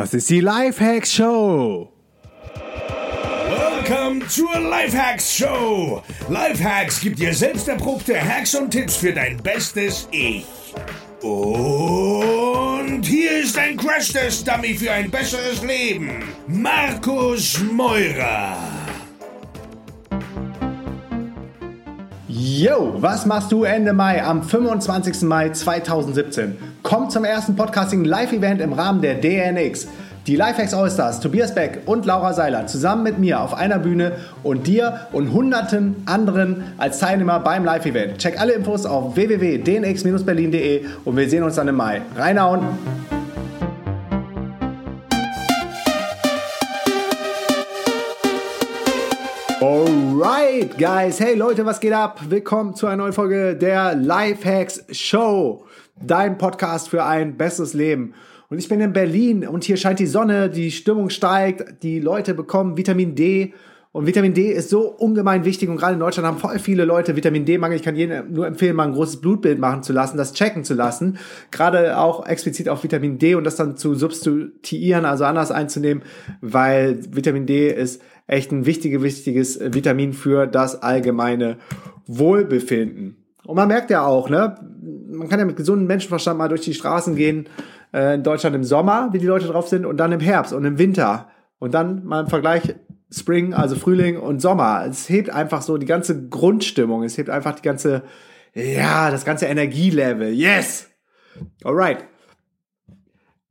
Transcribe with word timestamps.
Das 0.00 0.14
ist 0.14 0.30
die 0.30 0.40
Lifehacks 0.40 1.12
Show. 1.12 1.92
Welcome 3.50 4.26
zur 4.28 4.58
Lifehacks 4.58 5.36
Show. 5.36 6.02
Lifehacks 6.30 7.02
gibt 7.02 7.18
dir 7.18 7.34
selbst 7.34 7.68
erprobte 7.68 8.18
Hacks 8.18 8.54
und 8.54 8.70
Tipps 8.70 8.96
für 8.96 9.12
dein 9.12 9.36
bestes 9.42 10.08
Ich. 10.10 10.46
Und 11.20 13.02
hier 13.02 13.42
ist 13.42 13.58
ein 13.58 13.76
Crash-Test-Dummy 13.76 14.72
für 14.72 14.90
ein 14.90 15.10
besseres 15.10 15.62
Leben. 15.62 16.24
Markus 16.46 17.60
Meurer. 17.70 18.56
Yo, 22.26 22.94
was 23.02 23.26
machst 23.26 23.52
du 23.52 23.64
Ende 23.64 23.92
Mai 23.92 24.24
am 24.24 24.42
25. 24.42 25.20
Mai 25.22 25.50
2017? 25.50 26.56
Komm 26.90 27.08
zum 27.08 27.22
ersten 27.22 27.54
Podcasting 27.54 28.04
Live-Event 28.04 28.60
im 28.60 28.72
Rahmen 28.72 29.00
der 29.00 29.14
DNX. 29.14 29.86
Die 30.26 30.34
Lifehacks 30.34 30.74
Allstars, 30.74 31.20
Tobias 31.20 31.54
Beck 31.54 31.82
und 31.86 32.04
Laura 32.04 32.32
Seiler 32.32 32.66
zusammen 32.66 33.04
mit 33.04 33.16
mir 33.16 33.40
auf 33.40 33.54
einer 33.54 33.78
Bühne 33.78 34.16
und 34.42 34.66
dir 34.66 35.06
und 35.12 35.32
hunderten 35.32 36.02
anderen 36.06 36.64
als 36.78 36.98
Teilnehmer 36.98 37.38
beim 37.38 37.64
Live-Event. 37.64 38.18
Check 38.18 38.40
alle 38.40 38.54
Infos 38.54 38.86
auf 38.86 39.14
www.dnx-berlin.de 39.14 40.84
und 41.04 41.16
wir 41.16 41.30
sehen 41.30 41.44
uns 41.44 41.54
dann 41.54 41.68
im 41.68 41.76
Mai. 41.76 42.02
Reinhauen! 42.16 42.66
Alright, 49.60 50.78
guys. 50.78 51.20
Hey 51.20 51.34
Leute, 51.34 51.66
was 51.66 51.80
geht 51.80 51.92
ab? 51.92 52.22
Willkommen 52.30 52.74
zu 52.74 52.86
einer 52.86 52.96
neuen 52.96 53.12
Folge 53.12 53.54
der 53.54 53.94
Lifehacks 53.94 54.86
Show. 54.90 55.66
Dein 56.02 56.38
Podcast 56.38 56.88
für 56.88 57.04
ein 57.04 57.36
besseres 57.36 57.74
Leben. 57.74 58.14
Und 58.48 58.56
ich 58.56 58.70
bin 58.70 58.80
in 58.80 58.94
Berlin 58.94 59.46
und 59.46 59.64
hier 59.64 59.76
scheint 59.76 59.98
die 59.98 60.06
Sonne, 60.06 60.48
die 60.48 60.70
Stimmung 60.70 61.10
steigt, 61.10 61.82
die 61.82 62.00
Leute 62.00 62.32
bekommen 62.32 62.78
Vitamin 62.78 63.14
D. 63.14 63.52
Und 63.92 64.06
Vitamin 64.06 64.32
D 64.32 64.50
ist 64.50 64.70
so 64.70 64.88
ungemein 64.88 65.44
wichtig 65.44 65.68
und 65.68 65.76
gerade 65.76 65.94
in 65.94 66.00
Deutschland 66.00 66.26
haben 66.26 66.38
voll 66.38 66.58
viele 66.58 66.86
Leute 66.86 67.16
Vitamin 67.16 67.44
D-Mangel. 67.44 67.76
Ich 67.76 67.82
kann 67.82 67.96
jedem 67.96 68.32
nur 68.32 68.46
empfehlen, 68.46 68.76
mal 68.76 68.86
ein 68.86 68.94
großes 68.94 69.20
Blutbild 69.20 69.58
machen 69.58 69.82
zu 69.82 69.92
lassen, 69.92 70.16
das 70.16 70.32
checken 70.32 70.64
zu 70.64 70.72
lassen. 70.72 71.18
Gerade 71.50 71.98
auch 71.98 72.24
explizit 72.24 72.70
auf 72.70 72.82
Vitamin 72.82 73.18
D 73.18 73.34
und 73.34 73.44
das 73.44 73.56
dann 73.56 73.76
zu 73.76 73.94
substituieren, 73.94 75.04
also 75.04 75.24
anders 75.24 75.50
einzunehmen, 75.50 76.04
weil 76.40 77.00
Vitamin 77.14 77.46
D 77.46 77.68
ist 77.68 78.00
echt 78.30 78.52
ein 78.52 78.64
wichtiges, 78.64 79.02
wichtiges 79.02 79.58
Vitamin 79.60 80.12
für 80.12 80.46
das 80.46 80.82
allgemeine 80.82 81.56
Wohlbefinden. 82.06 83.16
Und 83.44 83.56
man 83.56 83.68
merkt 83.68 83.90
ja 83.90 84.04
auch, 84.06 84.30
ne, 84.30 84.56
man 85.08 85.28
kann 85.28 85.40
ja 85.40 85.44
mit 85.44 85.56
gesundem 85.56 85.88
Menschenverstand 85.88 86.38
mal 86.38 86.48
durch 86.48 86.60
die 86.60 86.74
Straßen 86.74 87.16
gehen, 87.16 87.48
äh, 87.92 88.14
in 88.14 88.22
Deutschland 88.22 88.54
im 88.54 88.62
Sommer, 88.64 89.08
wie 89.12 89.18
die 89.18 89.26
Leute 89.26 89.46
drauf 89.46 89.68
sind, 89.68 89.84
und 89.84 89.96
dann 89.96 90.12
im 90.12 90.20
Herbst 90.20 90.52
und 90.52 90.64
im 90.64 90.78
Winter. 90.78 91.28
Und 91.58 91.74
dann 91.74 92.04
mal 92.04 92.20
im 92.20 92.26
Vergleich 92.28 92.74
Spring, 93.12 93.52
also 93.52 93.74
Frühling 93.74 94.16
und 94.16 94.40
Sommer. 94.40 94.86
Es 94.88 95.08
hebt 95.08 95.30
einfach 95.30 95.62
so 95.62 95.76
die 95.76 95.86
ganze 95.86 96.28
Grundstimmung. 96.28 97.02
Es 97.02 97.18
hebt 97.18 97.28
einfach 97.28 97.56
die 97.56 97.62
ganze, 97.62 98.04
ja, 98.54 99.10
das 99.10 99.24
ganze 99.24 99.46
Energielevel. 99.46 100.32
Yes! 100.32 100.88
Alright. 101.64 102.04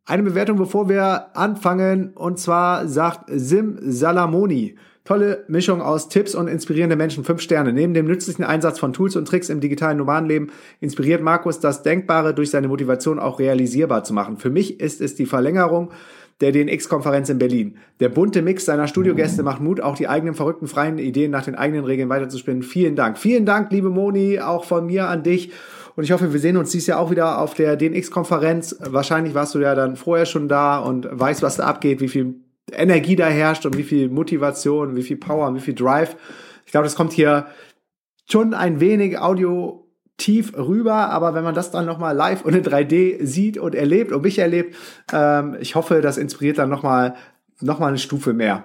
Eine 0.09 0.23
Bewertung, 0.23 0.57
bevor 0.57 0.89
wir 0.89 1.37
anfangen, 1.37 2.13
und 2.15 2.39
zwar 2.39 2.87
sagt 2.87 3.29
Sim 3.31 3.77
Salamoni. 3.79 4.75
Tolle 5.05 5.45
Mischung 5.47 5.83
aus 5.83 6.09
Tipps 6.09 6.33
und 6.33 6.47
inspirierende 6.47 6.95
Menschen. 6.95 7.23
Fünf 7.23 7.41
Sterne. 7.41 7.73
Neben 7.73 7.93
dem 7.93 8.07
nützlichen 8.07 8.43
Einsatz 8.43 8.79
von 8.79 8.91
Tools 8.91 9.15
und 9.15 9.27
Tricks 9.27 9.49
im 9.49 9.59
digitalen 9.59 9.99
Nomadenleben 9.99 10.49
inspiriert 10.79 11.21
Markus 11.21 11.59
das 11.59 11.83
Denkbare 11.83 12.33
durch 12.33 12.49
seine 12.49 12.67
Motivation 12.67 13.19
auch 13.19 13.37
realisierbar 13.37 14.03
zu 14.03 14.15
machen. 14.15 14.37
Für 14.37 14.49
mich 14.49 14.79
ist 14.79 14.99
es 14.99 15.13
die 15.13 15.27
Verlängerung 15.27 15.91
der 16.41 16.53
DNX-Konferenz 16.53 17.29
in 17.29 17.37
Berlin. 17.37 17.77
Der 17.99 18.09
bunte 18.09 18.41
Mix 18.41 18.65
seiner 18.65 18.87
Studiogäste 18.87 19.43
macht 19.43 19.61
Mut, 19.61 19.79
auch 19.79 19.95
die 19.95 20.07
eigenen 20.07 20.33
verrückten 20.33 20.65
freien 20.65 20.97
Ideen 20.97 21.29
nach 21.29 21.45
den 21.45 21.53
eigenen 21.53 21.85
Regeln 21.85 22.09
weiterzuspinnen. 22.09 22.63
Vielen 22.63 22.95
Dank. 22.95 23.19
Vielen 23.19 23.45
Dank, 23.45 23.71
liebe 23.71 23.91
Moni, 23.91 24.39
auch 24.39 24.65
von 24.65 24.87
mir 24.87 25.07
an 25.07 25.21
dich. 25.21 25.51
Und 25.99 26.05
ich 26.05 26.13
hoffe, 26.13 26.31
wir 26.31 26.39
sehen 26.39 26.55
uns 26.55 26.71
dieses 26.71 26.87
Jahr 26.87 26.99
auch 27.01 27.11
wieder 27.11 27.41
auf 27.41 27.55
der 27.55 27.75
DNX-Konferenz. 27.75 28.73
Wahrscheinlich 28.79 29.33
warst 29.33 29.53
du 29.53 29.59
ja 29.59 29.75
dann 29.75 29.97
vorher 29.97 30.25
schon 30.25 30.47
da 30.47 30.79
und 30.79 31.05
weißt, 31.11 31.41
was 31.41 31.57
da 31.57 31.65
abgeht, 31.65 31.99
wie 31.99 32.07
viel 32.07 32.35
Energie 32.71 33.17
da 33.17 33.27
herrscht 33.27 33.65
und 33.65 33.75
wie 33.77 33.83
viel 33.83 34.07
Motivation, 34.07 34.95
wie 34.95 35.03
viel 35.03 35.17
Power 35.17 35.53
wie 35.53 35.59
viel 35.59 35.73
Drive. 35.75 36.15
Ich 36.65 36.71
glaube, 36.71 36.85
das 36.85 36.95
kommt 36.95 37.11
hier 37.11 37.47
schon 38.31 38.53
ein 38.53 38.79
wenig 38.79 39.19
Audio 39.19 39.89
tief 40.15 40.57
rüber, 40.57 41.09
aber 41.09 41.33
wenn 41.33 41.43
man 41.43 41.53
das 41.53 41.69
dann 41.69 41.85
nochmal 41.85 42.15
live 42.15 42.45
und 42.45 42.55
in 42.55 42.63
3D 42.63 43.25
sieht 43.25 43.57
und 43.57 43.75
erlebt 43.75 44.13
und 44.13 44.23
mich 44.23 44.39
erlebt, 44.39 44.77
ähm, 45.11 45.57
ich 45.59 45.75
hoffe, 45.75 45.99
das 45.99 46.17
inspiriert 46.17 46.59
dann 46.59 46.69
nochmal 46.69 47.15
noch 47.59 47.79
mal 47.79 47.87
eine 47.87 47.97
Stufe 47.97 48.31
mehr. 48.31 48.63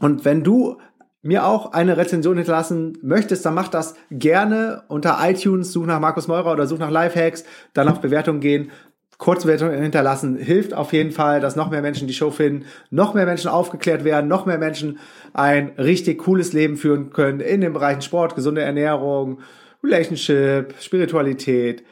Und 0.00 0.24
wenn 0.24 0.42
du 0.42 0.78
mir 1.22 1.46
auch 1.46 1.72
eine 1.72 1.96
Rezension 1.96 2.36
hinterlassen 2.36 2.98
möchtest, 3.02 3.44
dann 3.44 3.54
mach 3.54 3.68
das 3.68 3.94
gerne 4.10 4.82
unter 4.88 5.18
iTunes, 5.22 5.72
such 5.72 5.86
nach 5.86 6.00
Markus 6.00 6.28
Meurer 6.28 6.52
oder 6.52 6.66
such 6.66 6.78
nach 6.78 6.90
Lifehacks, 6.90 7.44
dann 7.74 7.88
auf 7.88 8.00
Bewertung 8.00 8.40
gehen, 8.40 8.70
Kurzbewertung 9.18 9.70
hinterlassen, 9.70 10.36
hilft 10.38 10.72
auf 10.72 10.94
jeden 10.94 11.12
Fall, 11.12 11.40
dass 11.40 11.54
noch 11.54 11.70
mehr 11.70 11.82
Menschen 11.82 12.08
die 12.08 12.14
Show 12.14 12.30
finden, 12.30 12.64
noch 12.88 13.12
mehr 13.12 13.26
Menschen 13.26 13.50
aufgeklärt 13.50 14.02
werden, 14.02 14.28
noch 14.28 14.46
mehr 14.46 14.56
Menschen 14.56 14.98
ein 15.34 15.72
richtig 15.76 16.20
cooles 16.20 16.54
Leben 16.54 16.78
führen 16.78 17.10
können 17.10 17.40
in 17.40 17.60
den 17.60 17.74
Bereichen 17.74 18.00
Sport, 18.00 18.34
gesunde 18.34 18.62
Ernährung, 18.62 19.40
Relationship, 19.84 20.74
Spiritualität 20.80 21.84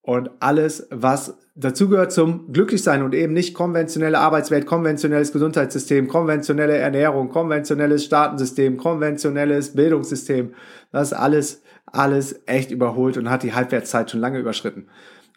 und 0.00 0.30
alles, 0.40 0.88
was 0.90 1.36
dazugehört 1.54 2.12
zum 2.12 2.50
Glücklichsein 2.52 3.02
und 3.02 3.14
eben 3.14 3.34
nicht 3.34 3.54
konventionelle 3.54 4.18
Arbeitswelt, 4.18 4.66
konventionelles 4.66 5.32
Gesundheitssystem, 5.32 6.08
konventionelle 6.08 6.76
Ernährung, 6.76 7.28
konventionelles 7.28 8.04
Staatensystem, 8.04 8.78
konventionelles 8.78 9.74
Bildungssystem. 9.74 10.54
Das 10.92 11.12
ist 11.12 11.18
alles, 11.18 11.62
alles 11.86 12.40
echt 12.46 12.70
überholt 12.70 13.18
und 13.18 13.28
hat 13.28 13.42
die 13.42 13.52
Halbwertszeit 13.52 14.10
schon 14.10 14.20
lange 14.20 14.38
überschritten. 14.38 14.88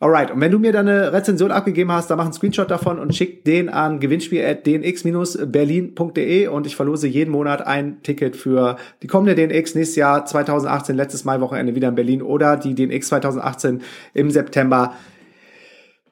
Alright, 0.02 0.30
und 0.30 0.42
wenn 0.42 0.52
du 0.52 0.60
mir 0.60 0.74
deine 0.74 1.14
Rezension 1.14 1.52
abgegeben 1.52 1.90
hast, 1.90 2.10
dann 2.10 2.18
mach 2.18 2.26
einen 2.26 2.34
Screenshot 2.34 2.70
davon 2.70 3.00
und 3.00 3.16
schick 3.16 3.46
den 3.46 3.70
an 3.70 4.02
gewinnspiel.dnx-berlin.de 4.02 6.48
und 6.48 6.68
ich 6.68 6.76
verlose 6.76 7.08
jeden 7.08 7.32
Monat 7.32 7.66
ein 7.66 8.04
Ticket 8.04 8.36
für 8.36 8.76
die 9.02 9.08
kommende 9.08 9.36
DNX 9.36 9.74
nächstes 9.74 9.96
Jahr 9.96 10.26
2018, 10.26 10.98
letztes 10.98 11.24
Mai-Wochenende 11.24 11.76
wieder 11.76 11.88
in 11.88 11.96
Berlin 11.96 12.22
oder 12.22 12.58
die 12.58 12.76
DNX 12.76 13.08
2018 13.08 13.84
im 14.14 14.32
September 14.32 14.96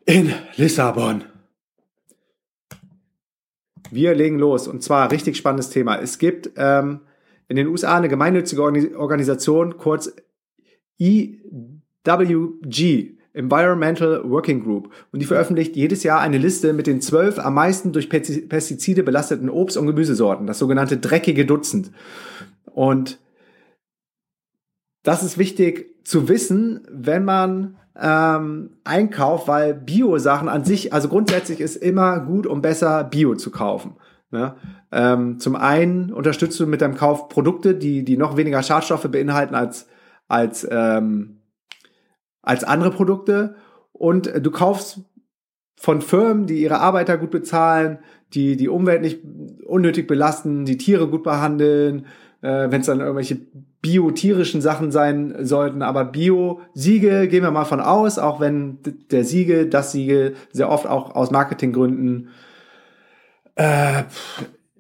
in 0.05 0.33
Lissabon. 0.55 1.23
Wir 3.91 4.15
legen 4.15 4.39
los 4.39 4.67
und 4.67 4.81
zwar 4.81 5.11
richtig 5.11 5.37
spannendes 5.37 5.69
Thema. 5.69 5.99
Es 5.99 6.17
gibt 6.17 6.51
ähm, 6.57 7.01
in 7.47 7.55
den 7.55 7.67
USA 7.67 7.97
eine 7.97 8.09
gemeinnützige 8.09 8.63
Organisation, 8.97 9.77
kurz 9.77 10.11
EWG, 10.97 11.37
Environmental 13.33 14.29
Working 14.29 14.63
Group 14.63 14.91
und 15.11 15.21
die 15.21 15.25
veröffentlicht 15.25 15.75
jedes 15.75 16.03
Jahr 16.03 16.21
eine 16.21 16.37
Liste 16.37 16.73
mit 16.73 16.87
den 16.87 17.01
zwölf 17.01 17.39
am 17.39 17.55
meisten 17.55 17.91
durch 17.91 18.09
Pestizide 18.09 19.03
belasteten 19.03 19.49
Obst- 19.49 19.77
und 19.77 19.87
Gemüsesorten, 19.87 20.47
das 20.47 20.59
sogenannte 20.59 20.97
dreckige 20.97 21.45
Dutzend. 21.45 21.91
Und 22.65 23.19
das 25.03 25.23
ist 25.23 25.37
wichtig 25.37 25.95
zu 26.03 26.27
wissen, 26.27 26.87
wenn 26.89 27.23
man 27.23 27.77
ähm, 27.99 28.77
einkauft, 28.83 29.47
weil 29.47 29.73
Bio-Sachen 29.73 30.49
an 30.49 30.65
sich, 30.65 30.93
also 30.93 31.09
grundsätzlich 31.09 31.59
ist 31.59 31.75
immer 31.75 32.19
gut 32.21 32.47
und 32.47 32.61
besser 32.61 33.03
Bio 33.03 33.35
zu 33.35 33.51
kaufen. 33.51 33.97
Ne? 34.31 34.55
Ähm, 34.91 35.39
zum 35.39 35.55
einen 35.55 36.11
unterstützt 36.11 36.59
du 36.59 36.65
mit 36.65 36.81
deinem 36.81 36.95
Kauf 36.95 37.29
Produkte, 37.29 37.75
die, 37.75 38.03
die 38.03 38.17
noch 38.17 38.35
weniger 38.35 38.63
Schadstoffe 38.63 39.07
beinhalten 39.09 39.53
als, 39.53 39.87
als 40.27 40.67
ähm, 40.71 41.43
als 42.43 42.63
andere 42.63 42.91
Produkte 42.91 43.55
und 43.93 44.31
du 44.39 44.51
kaufst 44.51 44.99
von 45.77 46.01
Firmen, 46.01 46.45
die 46.45 46.61
ihre 46.61 46.79
Arbeiter 46.79 47.17
gut 47.17 47.31
bezahlen, 47.31 47.99
die 48.33 48.57
die 48.57 48.69
Umwelt 48.69 49.01
nicht 49.01 49.21
unnötig 49.65 50.07
belasten, 50.07 50.65
die 50.65 50.77
Tiere 50.77 51.07
gut 51.07 51.23
behandeln, 51.23 52.05
äh, 52.43 52.69
wenn 52.69 52.81
es 52.81 52.87
dann 52.87 52.99
irgendwelche 52.99 53.37
biotierischen 53.81 54.61
Sachen 54.61 54.91
sein 54.91 55.33
sollten. 55.45 55.81
Aber 55.81 56.05
Bio-Siegel 56.05 57.27
gehen 57.27 57.43
wir 57.43 57.51
mal 57.51 57.65
von 57.65 57.79
aus, 57.79 58.19
auch 58.19 58.39
wenn 58.39 58.79
der 59.11 59.23
Siegel, 59.23 59.69
das 59.69 59.93
Siegel 59.93 60.35
sehr 60.51 60.69
oft 60.69 60.85
auch 60.85 61.15
aus 61.15 61.31
Marketinggründen 61.31 62.29
äh, 63.55 64.03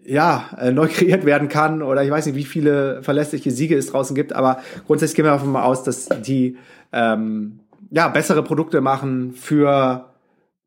ja, 0.05 0.49
äh, 0.59 0.71
neu 0.71 0.87
kreiert 0.91 1.25
werden 1.25 1.47
kann 1.47 1.81
oder 1.81 2.03
ich 2.03 2.11
weiß 2.11 2.25
nicht, 2.25 2.35
wie 2.35 2.43
viele 2.43 3.01
verlässliche 3.01 3.51
Siege 3.51 3.77
es 3.77 3.87
draußen 3.87 4.15
gibt, 4.15 4.33
aber 4.33 4.59
grundsätzlich 4.85 5.15
gehen 5.15 5.25
wir 5.25 5.31
davon 5.31 5.51
mal 5.51 5.63
aus, 5.63 5.83
dass 5.83 6.09
die 6.21 6.57
ähm, 6.91 7.59
ja, 7.91 8.09
bessere 8.09 8.43
Produkte 8.43 8.81
machen 8.81 9.31
für 9.33 10.09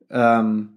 ähm, 0.08 0.70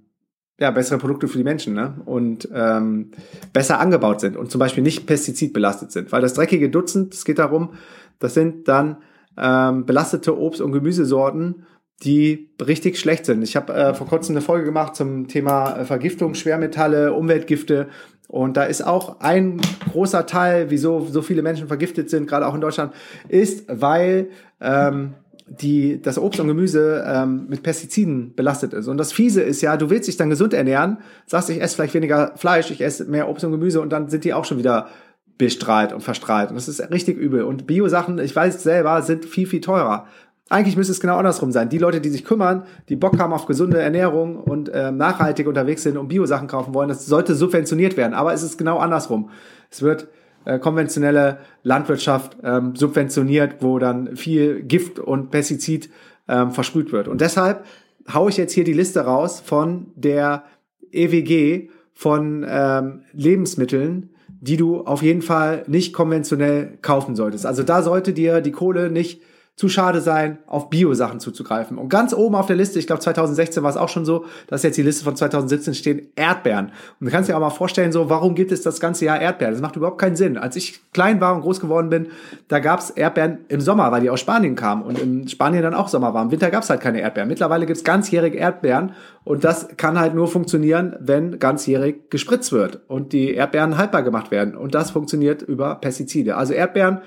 ja, 0.60 0.72
bessere 0.72 1.00
Produkte 1.00 1.28
für 1.28 1.38
die 1.38 1.44
Menschen 1.44 1.74
ne? 1.74 1.96
und 2.06 2.50
ähm, 2.54 3.12
besser 3.54 3.80
angebaut 3.80 4.20
sind 4.20 4.36
und 4.36 4.52
zum 4.52 4.60
Beispiel 4.60 4.84
nicht 4.84 5.06
pestizidbelastet 5.06 5.92
sind. 5.92 6.12
Weil 6.12 6.22
das 6.22 6.34
dreckige 6.34 6.70
Dutzend, 6.70 7.14
es 7.14 7.26
geht 7.26 7.40
darum, 7.40 7.74
das 8.20 8.34
sind 8.34 8.68
dann 8.68 8.98
ähm, 9.38 9.86
belastete 9.86 10.38
Obst- 10.38 10.62
und 10.62 10.74
Gemüsesorten, 10.74 11.66
die 12.04 12.52
richtig 12.62 12.98
schlecht 12.98 13.26
sind. 13.26 13.42
Ich 13.42 13.56
habe 13.56 13.74
äh, 13.74 13.94
vor 13.94 14.08
kurzem 14.08 14.34
eine 14.34 14.42
Folge 14.42 14.66
gemacht 14.66 14.96
zum 14.96 15.28
Thema 15.28 15.78
äh, 15.78 15.86
Vergiftung, 15.86 16.34
Schwermetalle, 16.34 17.14
Umweltgifte. 17.14 17.88
Und 18.28 18.58
da 18.58 18.64
ist 18.64 18.86
auch 18.86 19.22
ein 19.22 19.60
großer 19.92 20.26
Teil, 20.26 20.70
wieso 20.70 21.06
so 21.06 21.22
viele 21.22 21.42
Menschen 21.42 21.68
vergiftet 21.68 22.10
sind, 22.10 22.28
gerade 22.28 22.46
auch 22.48 22.54
in 22.54 22.62
Deutschland, 22.62 22.94
ist, 23.28 23.66
weil 23.68 24.30
ähm, 24.62 25.16
die, 25.50 26.02
das 26.02 26.18
Obst 26.18 26.40
und 26.40 26.48
Gemüse 26.48 27.04
ähm, 27.08 27.48
mit 27.50 27.64
Pestiziden 27.64 28.36
belastet 28.36 28.74
ist. 28.74 28.88
Und 28.88 28.98
das 28.98 29.12
Fiese 29.12 29.42
ist 29.42 29.62
ja, 29.62 29.78
du 29.78 29.90
willst 29.90 30.08
dich 30.08 30.18
dann 30.18 30.30
gesund 30.30 30.54
ernähren, 30.54 31.00
sagst, 31.26 31.50
ich 31.50 31.62
esse 31.62 31.76
vielleicht 31.76 31.94
weniger 31.94 32.34
Fleisch, 32.36 32.72
ich 32.72 32.82
esse 32.82 33.06
mehr 33.06 33.30
Obst 33.30 33.44
und 33.46 33.52
Gemüse 33.52 33.82
und 33.82 33.90
dann 33.92 34.10
sind 34.10 34.24
die 34.24 34.34
auch 34.34 34.46
schon 34.46 34.58
wieder 34.58 34.88
bestrahlt 35.38 35.94
und 35.94 36.02
verstrahlt. 36.02 36.50
Und 36.50 36.56
das 36.56 36.68
ist 36.68 36.82
richtig 36.92 37.18
übel. 37.18 37.44
Und 37.44 37.66
Bio-Sachen, 37.66 38.20
ich 38.20 38.36
weiß 38.36 38.62
selber, 38.62 39.02
sind 39.02 39.26
viel, 39.26 39.48
viel 39.48 39.62
teurer. 39.62 40.06
Eigentlich 40.50 40.76
müsste 40.76 40.92
es 40.92 41.00
genau 41.00 41.18
andersrum 41.18 41.52
sein. 41.52 41.70
Die 41.70 41.78
Leute, 41.78 42.02
die 42.02 42.10
sich 42.10 42.26
kümmern, 42.26 42.64
die 42.90 42.96
Bock 42.96 43.20
haben 43.20 43.34
auf 43.34 43.46
gesunde 43.46 43.80
Ernährung 43.80 44.38
und 44.38 44.70
äh, 44.70 44.92
nachhaltig 44.92 45.48
unterwegs 45.48 45.84
sind 45.84 45.96
und 45.96 46.08
Bio-Sachen 46.08 46.48
kaufen 46.48 46.74
wollen, 46.74 46.90
das 46.90 47.06
sollte 47.06 47.36
subventioniert 47.36 47.98
werden. 47.98 48.14
Aber 48.14 48.34
es 48.34 48.44
ist 48.44 48.58
genau 48.58 48.80
andersrum. 48.80 49.30
Es 49.70 49.82
wird 49.82 50.08
äh, 50.50 50.60
konventionelle 50.60 51.38
Landwirtschaft 51.64 52.38
ähm, 52.44 52.76
subventioniert, 52.76 53.58
wo 53.62 53.78
dann 53.78 54.16
viel 54.16 54.64
Gift 54.64 55.00
und 55.00 55.30
Pestizid 55.30 55.90
ähm, 56.28 56.52
versprüht 56.52 56.92
wird. 56.92 57.08
Und 57.08 57.22
deshalb 57.22 57.66
haue 58.12 58.30
ich 58.30 58.38
jetzt 58.38 58.54
hier 58.54 58.64
die 58.64 58.74
Liste 58.74 59.02
raus 59.02 59.42
von 59.46 59.88
der 59.96 60.44
EWG 60.92 61.70
von 61.94 62.46
ähm, 62.50 63.02
Lebensmitteln, 63.14 64.10
die 64.42 64.58
du 64.58 64.82
auf 64.82 65.04
jeden 65.04 65.22
Fall 65.22 65.64
nicht 65.68 65.94
konventionell 65.94 66.78
kaufen 66.82 67.16
solltest. 67.16 67.46
Also 67.46 67.64
da 67.64 67.84
sollte 67.84 68.14
dir 68.14 68.42
die 68.42 68.52
Kohle 68.52 68.90
nicht 68.90 69.22
zu 69.60 69.68
schade 69.68 70.00
sein, 70.00 70.38
auf 70.48 70.70
Bio-Sachen 70.70 71.20
zuzugreifen. 71.20 71.78
Und 71.78 71.90
ganz 71.90 72.14
oben 72.14 72.36
auf 72.36 72.46
der 72.46 72.56
Liste, 72.56 72.80
ich 72.80 72.88
glaube 72.88 73.02
2016 73.02 73.62
war 73.62 73.70
es 73.70 73.76
auch 73.76 73.90
schon 73.90 74.06
so, 74.06 74.24
dass 74.48 74.64
jetzt 74.64 74.78
die 74.78 74.84
Liste 74.84 75.04
von 75.04 75.18
2017 75.18 75.74
steht, 75.74 76.14
Erdbeeren. 76.16 76.68
Und 76.98 77.08
du 77.08 77.12
kannst 77.12 77.30
dir 77.30 77.36
auch 77.36 77.42
mal 77.42 77.50
vorstellen, 77.50 77.92
so, 77.92 78.10
warum 78.10 78.36
gibt 78.36 78.54
es 78.54 78.62
das 78.62 78.80
ganze 78.80 79.04
Jahr 79.04 79.20
Erdbeeren? 79.20 79.54
Das 79.54 79.62
macht 79.62 79.76
überhaupt 79.76 80.00
keinen 80.00 80.16
Sinn. 80.16 80.38
Als 80.38 80.56
ich 80.56 80.80
klein 80.94 81.20
war 81.20 81.36
und 81.36 81.42
groß 81.42 81.60
geworden 81.60 81.90
bin, 81.90 82.08
da 82.48 82.60
gab 82.60 82.80
es 82.80 82.90
Erdbeeren 82.92 83.40
im 83.50 83.60
Sommer, 83.60 83.92
weil 83.92 84.00
die 84.00 84.10
aus 84.10 84.22
Spanien 84.22 84.56
kamen 84.56 84.82
und 84.82 84.98
in 84.98 85.28
Spanien 85.28 85.62
dann 85.62 85.74
auch 85.74 85.90
Sommer 85.90 86.14
war. 86.14 86.24
Im 86.24 86.32
Winter 86.32 86.52
gab 86.52 86.64
es 86.64 86.70
halt 86.70 86.80
keine 86.80 87.02
Erdbeeren. 87.02 87.28
Mittlerweile 87.28 87.66
gibt 87.66 87.76
es 87.76 87.84
ganzjährige 87.84 88.38
Erdbeeren 88.38 88.94
und 89.26 89.44
das 89.44 89.68
kann 89.76 90.00
halt 90.00 90.16
nur 90.16 90.30
funktionieren, 90.30 90.96
wenn 91.02 91.38
ganzjährig 91.38 92.10
gespritzt 92.10 92.54
wird 92.54 92.80
und 92.88 93.12
die 93.12 93.34
Erdbeeren 93.34 93.78
haltbar 93.78 94.04
gemacht 94.04 94.32
werden. 94.32 94.56
Und 94.56 94.74
das 94.74 94.92
funktioniert 94.92 95.42
über 95.42 95.76
Pestizide. 95.76 96.38
Also 96.38 96.54
Erdbeeren, 96.54 97.02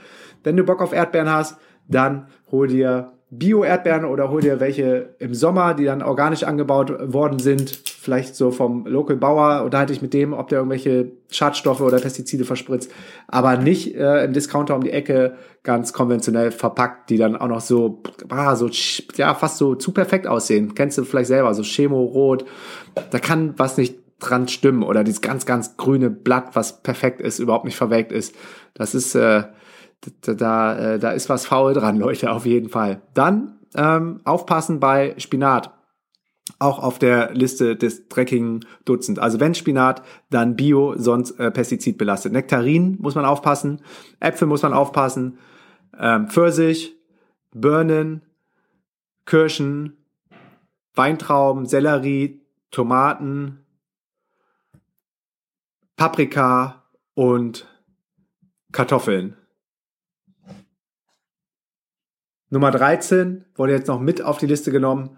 wenn 0.44 0.58
du 0.58 0.64
Bock 0.64 0.82
auf 0.82 0.92
Erdbeeren 0.92 1.30
hast, 1.30 1.56
dann 1.88 2.26
hol 2.52 2.68
dir 2.68 3.12
Bio-Erdbeeren 3.30 4.04
oder 4.04 4.30
hol 4.30 4.42
dir 4.42 4.60
welche 4.60 5.14
im 5.18 5.32
Sommer, 5.32 5.72
die 5.72 5.86
dann 5.86 6.02
organisch 6.02 6.44
angebaut 6.44 6.92
worden 7.14 7.38
sind, 7.38 7.70
vielleicht 7.70 8.36
so 8.36 8.50
vom 8.50 8.86
Local 8.86 9.16
Bauer, 9.16 9.64
unterhalte 9.64 9.94
ich 9.94 10.02
mit 10.02 10.12
dem, 10.12 10.34
ob 10.34 10.50
der 10.50 10.58
irgendwelche 10.58 11.12
Schadstoffe 11.30 11.80
oder 11.80 11.98
Pestizide 11.98 12.44
verspritzt, 12.44 12.92
aber 13.28 13.56
nicht 13.56 13.94
äh, 13.94 14.24
im 14.24 14.34
Discounter 14.34 14.74
um 14.74 14.84
die 14.84 14.90
Ecke. 14.90 15.36
Ganz 15.62 15.92
konventionell 15.94 16.50
verpackt, 16.50 17.08
die 17.08 17.16
dann 17.16 17.36
auch 17.36 17.46
noch 17.46 17.60
so, 17.60 18.02
ah, 18.28 18.54
so 18.54 18.68
ja, 19.14 19.32
fast 19.34 19.56
so 19.56 19.76
zu 19.76 19.92
perfekt 19.92 20.26
aussehen. 20.26 20.74
Kennst 20.74 20.98
du 20.98 21.04
vielleicht 21.04 21.28
selber, 21.28 21.54
so 21.54 21.62
Chemo-Rot, 21.62 22.44
da 23.10 23.18
kann 23.18 23.54
was 23.56 23.78
nicht 23.78 23.94
dran 24.18 24.48
stimmen. 24.48 24.82
Oder 24.82 25.04
dieses 25.04 25.20
ganz, 25.20 25.46
ganz 25.46 25.76
grüne 25.76 26.10
Blatt, 26.10 26.54
was 26.54 26.82
perfekt 26.82 27.20
ist, 27.20 27.38
überhaupt 27.38 27.64
nicht 27.64 27.76
verwelkt 27.76 28.12
ist. 28.12 28.34
Das 28.74 28.94
ist, 28.94 29.14
äh, 29.14 29.44
da, 30.22 30.34
da, 30.34 30.98
da 30.98 31.10
ist 31.12 31.28
was 31.28 31.46
faul 31.46 31.74
dran, 31.74 31.96
Leute, 31.96 32.32
auf 32.32 32.46
jeden 32.46 32.68
Fall. 32.68 33.02
Dann 33.14 33.58
ähm, 33.74 34.20
aufpassen 34.24 34.80
bei 34.80 35.14
Spinat. 35.18 35.72
Auch 36.58 36.80
auf 36.80 36.98
der 36.98 37.32
Liste 37.34 37.76
des 37.76 38.08
dreckigen 38.08 38.66
Dutzend. 38.84 39.18
Also 39.18 39.40
wenn 39.40 39.54
Spinat, 39.54 40.02
dann 40.30 40.56
Bio, 40.56 40.94
sonst 40.96 41.38
äh, 41.38 41.50
Pestizidbelastet. 41.50 42.32
Nektarin 42.32 42.98
muss 43.00 43.14
man 43.14 43.24
aufpassen, 43.24 43.80
Äpfel 44.20 44.48
muss 44.48 44.62
man 44.62 44.72
aufpassen, 44.72 45.38
ähm, 45.98 46.28
Pfirsich, 46.28 46.96
Birnen, 47.54 48.22
Kirschen, 49.24 49.96
Weintrauben, 50.94 51.66
Sellerie, 51.66 52.40
Tomaten, 52.70 53.64
Paprika 55.96 56.82
und 57.14 57.68
Kartoffeln. 58.72 59.36
Nummer 62.52 62.70
13 62.70 63.46
wurde 63.56 63.72
jetzt 63.72 63.88
noch 63.88 63.98
mit 63.98 64.22
auf 64.22 64.36
die 64.36 64.46
Liste 64.46 64.70
genommen. 64.70 65.16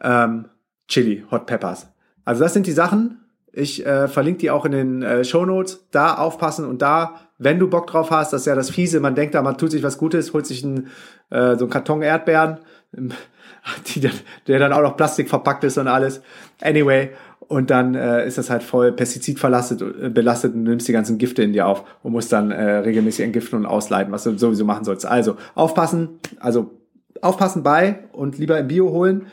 Ähm, 0.00 0.46
Chili, 0.86 1.24
Hot 1.28 1.46
Peppers. 1.46 1.88
Also 2.24 2.44
das 2.44 2.54
sind 2.54 2.68
die 2.68 2.72
Sachen. 2.72 3.24
Ich 3.52 3.84
äh, 3.84 4.06
verlinke 4.06 4.38
die 4.38 4.50
auch 4.52 4.64
in 4.64 4.70
den 4.70 5.02
äh, 5.02 5.24
Show 5.24 5.44
Notes. 5.44 5.88
Da 5.90 6.14
aufpassen 6.14 6.64
und 6.64 6.80
da, 6.80 7.16
wenn 7.36 7.58
du 7.58 7.68
Bock 7.68 7.88
drauf 7.88 8.12
hast, 8.12 8.32
das 8.32 8.42
ist 8.42 8.46
ja 8.46 8.54
das 8.54 8.70
Fiese. 8.70 9.00
Man 9.00 9.16
denkt 9.16 9.34
da, 9.34 9.42
man 9.42 9.58
tut 9.58 9.72
sich 9.72 9.82
was 9.82 9.98
Gutes, 9.98 10.32
holt 10.32 10.46
sich 10.46 10.62
ein, 10.62 10.86
äh, 11.30 11.56
so 11.56 11.64
einen 11.64 11.70
Karton 11.70 12.00
Erdbeeren, 12.00 12.58
die, 13.86 14.10
der 14.46 14.58
dann 14.58 14.72
auch 14.72 14.82
noch 14.82 14.96
Plastik 14.96 15.28
verpackt 15.28 15.64
ist 15.64 15.78
und 15.78 15.88
alles. 15.88 16.22
Anyway, 16.60 17.10
und 17.48 17.70
dann 17.70 17.94
äh, 17.94 18.26
ist 18.26 18.38
das 18.38 18.50
halt 18.50 18.62
voll 18.62 18.92
pestizidverlastet, 18.92 19.80
äh, 19.80 20.10
belastet 20.10 20.54
und 20.54 20.64
nimmst 20.64 20.86
die 20.86 20.92
ganzen 20.92 21.18
Gifte 21.18 21.42
in 21.42 21.52
dir 21.52 21.66
auf 21.66 21.84
und 22.02 22.12
musst 22.12 22.32
dann 22.32 22.50
äh, 22.50 22.76
regelmäßig 22.78 23.24
entgiften 23.24 23.58
und 23.58 23.66
ausleiten, 23.66 24.12
was 24.12 24.24
du 24.24 24.36
sowieso 24.36 24.64
machen 24.64 24.84
sollst. 24.84 25.06
Also 25.06 25.36
aufpassen, 25.54 26.20
also 26.40 26.78
aufpassen 27.22 27.62
bei 27.62 28.04
und 28.12 28.38
lieber 28.38 28.58
im 28.58 28.68
Bio 28.68 28.90
holen 28.90 29.26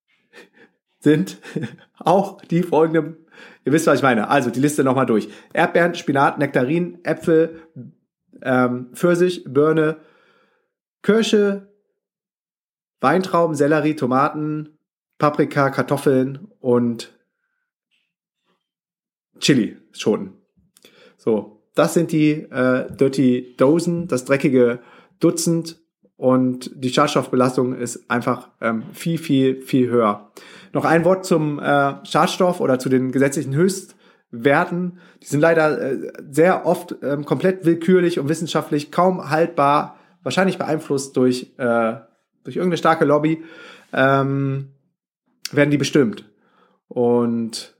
sind 1.00 1.38
auch 1.98 2.40
die 2.42 2.62
folgenden, 2.62 3.16
ihr 3.64 3.72
wisst, 3.72 3.86
was 3.86 3.98
ich 3.98 4.02
meine. 4.02 4.28
Also 4.28 4.50
die 4.50 4.60
Liste 4.60 4.82
nochmal 4.84 5.06
durch. 5.06 5.28
Erdbeeren, 5.52 5.94
Spinat, 5.94 6.38
Nektarin, 6.38 6.98
Äpfel, 7.02 7.60
ähm, 8.42 8.88
Pfirsich, 8.94 9.44
Birne, 9.46 9.98
Kirsche, 11.02 11.69
Weintrauben, 13.00 13.54
Sellerie, 13.54 13.96
Tomaten, 13.96 14.78
Paprika, 15.18 15.70
Kartoffeln 15.70 16.48
und 16.60 17.12
Chili, 19.38 19.76
Schoten. 19.92 20.34
So, 21.16 21.62
das 21.74 21.94
sind 21.94 22.12
die 22.12 22.32
äh, 22.32 22.90
Dirty 22.94 23.54
Dosen, 23.56 24.08
das 24.08 24.24
dreckige 24.24 24.80
Dutzend 25.18 25.80
und 26.20 26.70
die 26.74 26.90
Schadstoffbelastung 26.90 27.74
ist 27.74 28.10
einfach 28.10 28.50
ähm, 28.60 28.82
viel, 28.92 29.16
viel, 29.16 29.62
viel 29.62 29.88
höher. 29.88 30.30
Noch 30.74 30.84
ein 30.84 31.06
Wort 31.06 31.24
zum 31.24 31.58
äh, 31.58 31.94
Schadstoff 32.04 32.60
oder 32.60 32.78
zu 32.78 32.90
den 32.90 33.10
gesetzlichen 33.10 33.54
Höchstwerten. 33.54 34.98
Die 35.22 35.26
sind 35.26 35.40
leider 35.40 35.80
äh, 35.80 36.12
sehr 36.30 36.66
oft 36.66 36.94
ähm, 37.02 37.24
komplett 37.24 37.64
willkürlich 37.64 38.18
und 38.18 38.28
wissenschaftlich 38.28 38.90
kaum 38.90 39.30
haltbar, 39.30 39.96
wahrscheinlich 40.22 40.58
beeinflusst 40.58 41.16
durch, 41.16 41.54
äh, 41.56 41.94
durch 42.50 42.56
irgendeine 42.56 42.78
starke 42.78 43.04
Lobby. 43.04 43.42
Ähm, 43.92 44.68
werden 45.52 45.70
die 45.70 45.78
bestimmt. 45.78 46.30
Und 46.88 47.76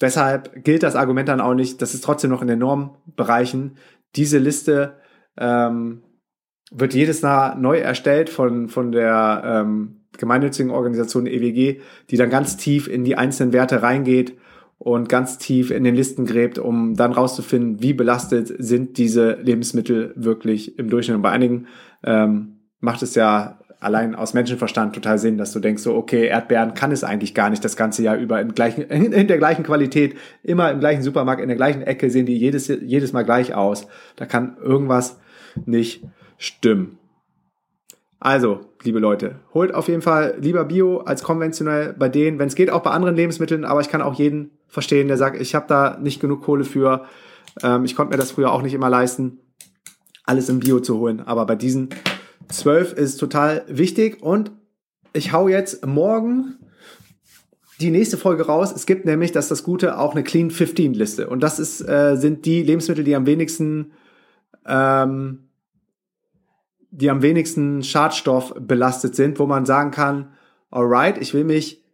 deshalb 0.00 0.64
gilt 0.64 0.82
das 0.82 0.96
Argument 0.96 1.28
dann 1.28 1.40
auch 1.40 1.54
nicht, 1.54 1.80
das 1.82 1.94
ist 1.94 2.04
trotzdem 2.04 2.30
noch 2.30 2.42
in 2.42 2.48
den 2.48 2.58
Normbereichen. 2.58 3.76
Diese 4.16 4.38
Liste 4.38 4.96
ähm, 5.36 6.02
wird 6.70 6.94
jedes 6.94 7.20
Jahr 7.22 7.56
neu 7.56 7.78
erstellt 7.78 8.30
von, 8.30 8.68
von 8.68 8.92
der 8.92 9.42
ähm, 9.44 10.00
gemeinnützigen 10.18 10.70
Organisation 10.70 11.26
EWG, 11.26 11.80
die 12.10 12.16
dann 12.16 12.30
ganz 12.30 12.56
tief 12.56 12.88
in 12.88 13.04
die 13.04 13.16
einzelnen 13.16 13.52
Werte 13.52 13.82
reingeht 13.82 14.36
und 14.78 15.08
ganz 15.08 15.38
tief 15.38 15.70
in 15.70 15.84
den 15.84 15.94
Listen 15.94 16.24
gräbt, 16.24 16.58
um 16.58 16.94
dann 16.94 17.12
rauszufinden, 17.12 17.82
wie 17.82 17.92
belastet 17.92 18.52
sind 18.58 18.98
diese 18.98 19.34
Lebensmittel 19.34 20.12
wirklich 20.16 20.78
im 20.78 20.88
Durchschnitt. 20.88 21.16
Und 21.16 21.22
bei 21.22 21.30
einigen 21.30 21.66
ähm, 22.02 22.60
macht 22.80 23.02
es 23.02 23.14
ja 23.14 23.59
allein 23.80 24.14
aus 24.14 24.34
Menschenverstand 24.34 24.94
total 24.94 25.18
Sinn, 25.18 25.38
dass 25.38 25.52
du 25.52 25.58
denkst 25.58 25.82
so, 25.82 25.94
okay, 25.94 26.26
Erdbeeren 26.26 26.74
kann 26.74 26.92
es 26.92 27.02
eigentlich 27.02 27.34
gar 27.34 27.50
nicht 27.50 27.64
das 27.64 27.76
ganze 27.76 28.02
Jahr 28.02 28.16
über 28.16 28.40
in, 28.40 28.54
gleichen, 28.54 28.82
in 28.90 29.26
der 29.26 29.38
gleichen 29.38 29.64
Qualität, 29.64 30.16
immer 30.42 30.70
im 30.70 30.80
gleichen 30.80 31.02
Supermarkt, 31.02 31.40
in 31.40 31.48
der 31.48 31.56
gleichen 31.56 31.82
Ecke 31.82 32.10
sehen 32.10 32.26
die 32.26 32.36
jedes, 32.36 32.68
jedes 32.68 33.12
Mal 33.12 33.24
gleich 33.24 33.54
aus. 33.54 33.88
Da 34.16 34.26
kann 34.26 34.56
irgendwas 34.62 35.18
nicht 35.64 36.04
stimmen. 36.36 36.98
Also, 38.22 38.60
liebe 38.82 38.98
Leute, 38.98 39.36
holt 39.54 39.74
auf 39.74 39.88
jeden 39.88 40.02
Fall 40.02 40.36
lieber 40.38 40.66
Bio 40.66 40.98
als 40.98 41.22
konventionell 41.22 41.94
bei 41.94 42.10
denen, 42.10 42.38
wenn 42.38 42.48
es 42.48 42.54
geht, 42.54 42.68
auch 42.68 42.82
bei 42.82 42.90
anderen 42.90 43.16
Lebensmitteln, 43.16 43.64
aber 43.64 43.80
ich 43.80 43.88
kann 43.88 44.02
auch 44.02 44.14
jeden 44.14 44.50
verstehen, 44.68 45.08
der 45.08 45.16
sagt, 45.16 45.40
ich 45.40 45.54
habe 45.54 45.64
da 45.68 45.98
nicht 45.98 46.20
genug 46.20 46.42
Kohle 46.42 46.64
für, 46.64 47.06
ähm, 47.62 47.86
ich 47.86 47.96
konnte 47.96 48.12
mir 48.12 48.18
das 48.18 48.32
früher 48.32 48.52
auch 48.52 48.60
nicht 48.60 48.74
immer 48.74 48.90
leisten, 48.90 49.38
alles 50.24 50.50
im 50.50 50.60
Bio 50.60 50.80
zu 50.80 50.98
holen, 50.98 51.20
aber 51.20 51.46
bei 51.46 51.56
diesen 51.56 51.88
12 52.50 52.92
ist 52.94 53.16
total 53.18 53.64
wichtig 53.68 54.22
und 54.22 54.52
ich 55.12 55.32
hau 55.32 55.48
jetzt 55.48 55.86
morgen 55.86 56.56
die 57.80 57.90
nächste 57.90 58.18
Folge 58.18 58.46
raus. 58.46 58.72
Es 58.72 58.86
gibt 58.86 59.06
nämlich, 59.06 59.32
dass 59.32 59.48
das 59.48 59.62
Gute, 59.64 59.98
auch 59.98 60.12
eine 60.12 60.22
Clean 60.22 60.50
15 60.50 60.94
Liste. 60.94 61.28
Und 61.28 61.40
das 61.42 61.58
ist, 61.58 61.80
äh, 61.80 62.16
sind 62.16 62.44
die 62.44 62.62
Lebensmittel, 62.62 63.04
die 63.04 63.16
am 63.16 63.26
wenigsten 63.26 63.92
ähm, 64.66 65.50
die 66.90 67.08
am 67.08 67.22
wenigsten 67.22 67.82
Schadstoff 67.82 68.54
belastet 68.58 69.14
sind, 69.14 69.38
wo 69.38 69.46
man 69.46 69.64
sagen 69.64 69.90
kann, 69.90 70.32
alright, 70.70 71.18
ich 71.18 71.34
will 71.34 71.44
mich 71.44 71.84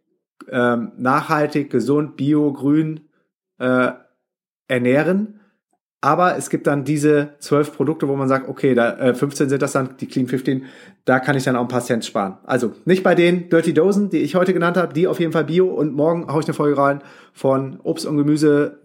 ähm, 0.49 0.91
nachhaltig, 0.97 1.69
gesund, 1.69 2.17
bio, 2.17 2.51
grün 2.51 3.01
äh, 3.59 3.91
ernähren. 4.67 5.36
Aber 5.99 6.37
es 6.37 6.49
gibt 6.49 6.67
dann 6.67 6.83
diese 6.83 7.35
zwölf 7.39 7.75
Produkte, 7.75 8.07
wo 8.07 8.15
man 8.15 8.27
sagt, 8.27 8.47
okay, 8.47 8.75
da 8.75 8.97
äh, 8.97 9.13
15 9.15 9.49
sind 9.49 9.61
das 9.61 9.71
dann, 9.71 9.97
die 9.99 10.07
Clean 10.07 10.27
15, 10.27 10.65
da 11.05 11.19
kann 11.19 11.35
ich 11.35 11.43
dann 11.43 11.55
auch 11.55 11.61
ein 11.61 11.67
paar 11.67 11.81
Cent 11.81 12.05
sparen. 12.05 12.37
Also 12.43 12.73
nicht 12.85 13.03
bei 13.03 13.15
den 13.15 13.49
Dirty 13.49 13.73
Dosen, 13.73 14.09
die 14.09 14.19
ich 14.19 14.35
heute 14.35 14.53
genannt 14.53 14.77
habe, 14.77 14.93
die 14.93 15.07
auf 15.07 15.19
jeden 15.19 15.31
Fall 15.31 15.45
Bio 15.45 15.67
und 15.67 15.93
morgen 15.93 16.31
haue 16.31 16.41
ich 16.41 16.47
eine 16.47 16.53
Folge 16.53 16.77
rein 16.77 17.01
von 17.33 17.79
Obst 17.81 18.05
und 18.05 18.17
Gemüse 18.17 18.79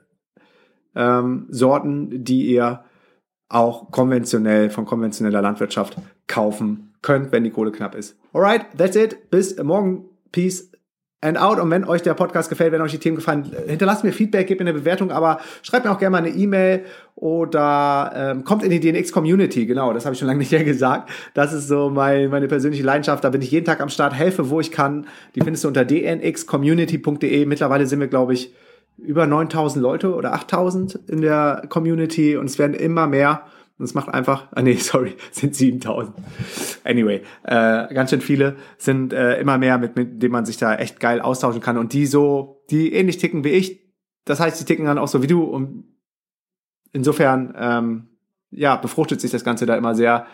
ähm, 0.94 1.48
die 1.50 2.46
ihr 2.46 2.84
auch 3.48 3.90
konventionell 3.90 4.70
von 4.70 4.86
konventioneller 4.86 5.42
Landwirtschaft 5.42 5.96
kaufen 6.26 6.94
könnt, 7.02 7.32
wenn 7.32 7.44
die 7.44 7.50
Kohle 7.50 7.72
knapp 7.72 7.94
ist. 7.94 8.18
Alright, 8.32 8.66
that's 8.76 8.96
it. 8.96 9.30
Bis 9.30 9.62
morgen. 9.62 10.08
Peace 10.30 10.72
and 11.22 11.38
out. 11.38 11.58
Und 11.58 11.70
wenn 11.70 11.84
euch 11.84 12.02
der 12.02 12.14
Podcast 12.14 12.50
gefällt, 12.50 12.72
wenn 12.72 12.82
euch 12.82 12.90
die 12.90 12.98
Themen 12.98 13.16
gefallen, 13.16 13.50
hinterlasst 13.66 14.04
mir 14.04 14.12
Feedback, 14.12 14.46
gebt 14.46 14.60
mir 14.60 14.68
eine 14.68 14.78
Bewertung, 14.78 15.10
aber 15.10 15.40
schreibt 15.62 15.86
mir 15.86 15.92
auch 15.92 15.98
gerne 15.98 16.10
mal 16.10 16.18
eine 16.18 16.30
E-Mail 16.30 16.84
oder 17.14 18.12
ähm, 18.14 18.44
kommt 18.44 18.64
in 18.64 18.70
die 18.70 18.80
DNX-Community. 18.80 19.66
Genau, 19.66 19.92
das 19.92 20.04
habe 20.04 20.12
ich 20.12 20.18
schon 20.18 20.28
lange 20.28 20.40
nicht 20.40 20.52
mehr 20.52 20.64
gesagt. 20.64 21.08
Das 21.32 21.52
ist 21.52 21.68
so 21.68 21.88
mein, 21.88 22.28
meine 22.28 22.48
persönliche 22.48 22.82
Leidenschaft. 22.82 23.24
Da 23.24 23.30
bin 23.30 23.40
ich 23.40 23.50
jeden 23.50 23.64
Tag 23.64 23.80
am 23.80 23.88
Start, 23.88 24.12
helfe, 24.12 24.50
wo 24.50 24.60
ich 24.60 24.72
kann. 24.72 25.06
Die 25.34 25.40
findest 25.40 25.64
du 25.64 25.68
unter 25.68 25.84
dnxcommunity.de. 25.84 27.46
Mittlerweile 27.46 27.86
sind 27.86 28.00
wir, 28.00 28.08
glaube 28.08 28.34
ich, 28.34 28.52
über 28.98 29.26
9000 29.26 29.82
Leute 29.82 30.14
oder 30.14 30.34
8000 30.34 30.98
in 31.08 31.22
der 31.22 31.62
Community 31.68 32.36
und 32.36 32.46
es 32.46 32.58
werden 32.58 32.74
immer 32.74 33.06
mehr. 33.06 33.42
Es 33.78 33.94
macht 33.94 34.08
einfach, 34.08 34.48
ah 34.52 34.62
nee, 34.62 34.74
sorry, 34.76 35.14
sind 35.30 35.54
7000. 35.54 36.14
Anyway, 36.84 37.22
äh, 37.44 37.94
ganz 37.94 38.10
schön 38.10 38.20
viele 38.20 38.56
sind 38.78 39.12
äh, 39.12 39.40
immer 39.40 39.58
mehr, 39.58 39.78
mit, 39.78 39.96
mit 39.96 40.22
denen 40.22 40.32
man 40.32 40.44
sich 40.44 40.56
da 40.56 40.74
echt 40.74 41.00
geil 41.00 41.20
austauschen 41.20 41.60
kann 41.60 41.78
und 41.78 41.92
die 41.92 42.06
so, 42.06 42.62
die 42.70 42.92
ähnlich 42.92 43.18
ticken 43.18 43.44
wie 43.44 43.50
ich. 43.50 43.80
Das 44.24 44.40
heißt, 44.40 44.60
die 44.60 44.64
ticken 44.64 44.84
dann 44.84 44.98
auch 44.98 45.08
so 45.08 45.22
wie 45.22 45.26
du 45.26 45.42
und 45.42 45.84
insofern, 46.92 47.54
ähm, 47.58 48.08
ja, 48.50 48.76
befruchtet 48.76 49.20
sich 49.20 49.30
das 49.30 49.44
Ganze 49.44 49.66
da 49.66 49.76
immer 49.76 49.94
sehr, 49.94 50.26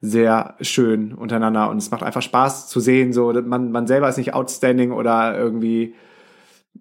sehr 0.00 0.56
schön 0.62 1.12
untereinander 1.12 1.68
und 1.70 1.76
es 1.76 1.90
macht 1.90 2.02
einfach 2.02 2.22
Spaß 2.22 2.68
zu 2.68 2.80
sehen, 2.80 3.12
so, 3.12 3.32
man, 3.32 3.70
man 3.70 3.86
selber 3.86 4.08
ist 4.08 4.16
nicht 4.16 4.32
outstanding 4.32 4.92
oder 4.92 5.36
irgendwie 5.36 5.94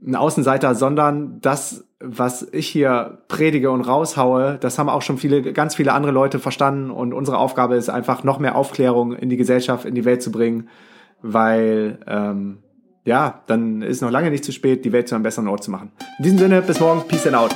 ein 0.05 0.15
Außenseiter, 0.15 0.75
sondern 0.75 1.41
das, 1.41 1.85
was 1.99 2.47
ich 2.51 2.67
hier 2.67 3.19
predige 3.27 3.71
und 3.71 3.81
raushaue, 3.81 4.57
das 4.59 4.79
haben 4.79 4.89
auch 4.89 5.01
schon 5.01 5.17
viele, 5.17 5.53
ganz 5.53 5.75
viele 5.75 5.93
andere 5.93 6.11
Leute 6.11 6.39
verstanden 6.39 6.91
und 6.91 7.13
unsere 7.13 7.37
Aufgabe 7.37 7.75
ist 7.75 7.89
einfach 7.89 8.23
noch 8.23 8.39
mehr 8.39 8.55
Aufklärung 8.55 9.13
in 9.13 9.29
die 9.29 9.37
Gesellschaft, 9.37 9.85
in 9.85 9.95
die 9.95 10.05
Welt 10.05 10.21
zu 10.21 10.31
bringen, 10.31 10.69
weil 11.21 11.99
ähm, 12.07 12.59
ja, 13.05 13.41
dann 13.47 13.81
ist 13.81 14.01
noch 14.01 14.11
lange 14.11 14.31
nicht 14.31 14.45
zu 14.45 14.51
spät, 14.51 14.85
die 14.85 14.91
Welt 14.91 15.07
zu 15.07 15.15
einem 15.15 15.23
besseren 15.23 15.47
Ort 15.47 15.63
zu 15.63 15.71
machen. 15.71 15.91
In 16.19 16.23
diesem 16.23 16.37
Sinne, 16.37 16.61
bis 16.61 16.79
morgen, 16.79 17.07
peace 17.07 17.27
and 17.27 17.35
out. 17.35 17.55